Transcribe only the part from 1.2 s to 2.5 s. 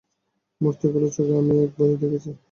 আমি এক ভয় দেখেছি।